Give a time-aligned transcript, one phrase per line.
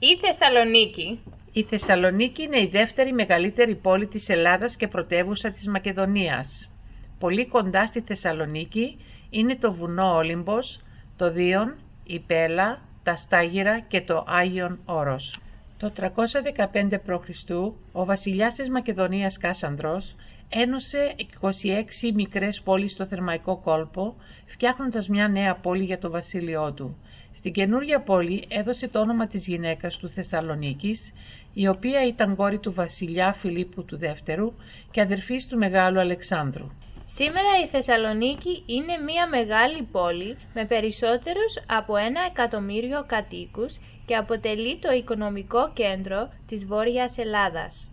[0.00, 1.20] Η Θεσσαλονίκη.
[1.52, 6.70] Η Θεσσαλονίκη είναι η δεύτερη μεγαλύτερη πόλη της Ελλάδας και πρωτεύουσα της Μακεδονίας.
[7.18, 8.96] Πολύ κοντά στη Θεσσαλονίκη
[9.30, 10.80] είναι το βουνό Όλυμπος,
[11.16, 15.40] το Δίον, η Πέλα, τα Στάγυρα και το Άγιον Όρος.
[15.78, 17.50] Το 315 π.Χ.
[17.92, 20.16] ο βασιλιάς της Μακεδονίας Κάσανδρος
[20.48, 24.16] ένωσε 26 μικρές πόλεις στο Θερμαϊκό κόλπο,
[24.46, 26.96] φτιάχνοντας μια νέα πόλη για το βασίλειό του.
[27.34, 31.12] Στην καινούργια πόλη έδωσε το όνομα της γυναίκας του Θεσσαλονίκης,
[31.54, 34.52] η οποία ήταν κόρη του βασιλιά Φιλίππου του Δεύτερου
[34.90, 36.70] και αδερφής του Μεγάλου Αλεξάνδρου.
[37.06, 44.78] Σήμερα η Θεσσαλονίκη είναι μια μεγάλη πόλη με περισσότερους από ένα εκατομμύριο κατοίκους και αποτελεί
[44.78, 47.90] το οικονομικό κέντρο της Βόρειας Ελλάδας.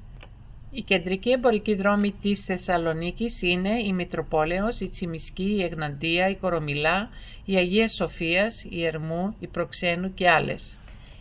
[0.71, 7.09] Η κεντρική εμπορική δρόμη της Θεσσαλονίκης είναι η Μητροπόλεως, η Τσιμισκή, η Εγναντία, η Κορομιλά,
[7.45, 10.75] η Αγία Σοφίας, η Ερμού, η Προξένου και άλλες.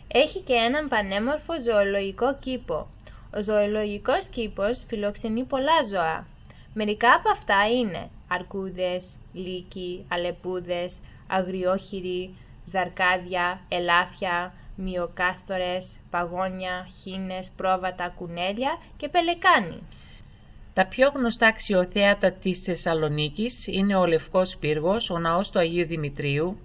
[0.07, 2.87] Έχει και έναν πανέμορφο ζωολογικό κήπο.
[3.37, 6.27] Ο ζωολογικός κήπος φιλοξενεί πολλά ζώα.
[6.73, 18.77] Μερικά από αυτά είναι αρκούδες, λύκοι, αλεπούδες, αγριόχειροι, ζαρκάδια, ελάφια, μυοκάστορες, παγόνια, χίνες, πρόβατα, κουνέλια
[18.97, 19.81] και πελεκάνι.
[20.73, 26.57] Τα πιο γνωστά αξιοθέατα της Θεσσαλονίκης είναι ο Λευκός Πύργος, ο Ναός του Αγίου Δημητρίου,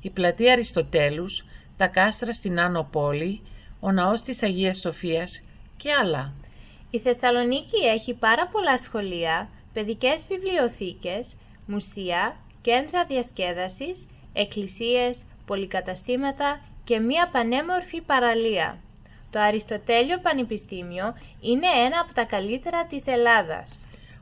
[0.00, 1.44] η Πλατεία Αριστοτέλους,
[1.76, 3.40] τα κάστρα στην Άνω Πόλη,
[3.80, 5.42] ο Ναός της Αγίας Σοφίας
[5.76, 6.32] και άλλα.
[6.90, 17.28] Η Θεσσαλονίκη έχει πάρα πολλά σχολεία, παιδικές βιβλιοθήκες, μουσεία, κέντρα διασκέδασης, εκκλησίες, πολυκαταστήματα και μία
[17.32, 18.78] πανέμορφη παραλία.
[19.30, 23.80] Το Αριστοτέλειο Πανεπιστήμιο είναι ένα από τα καλύτερα της Ελλάδας.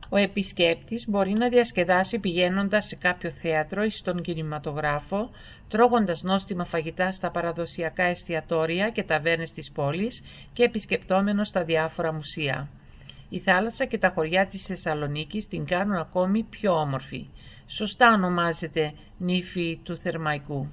[0.09, 5.31] Ο επισκέπτης μπορεί να διασκεδάσει πηγαίνοντας σε κάποιο θέατρο ή στον κινηματογράφο,
[5.69, 12.69] τρώγοντας νόστιμα φαγητά στα παραδοσιακά εστιατόρια και ταβέρνες της πόλης και επισκεπτόμενος στα διάφορα μουσεία.
[13.29, 17.27] Η θάλασσα και τα χωριά της Θεσσαλονίκης την κάνουν ακόμη πιο όμορφη.
[17.67, 20.69] Σωστά ονομάζεται νύφη του Θερμαϊκού.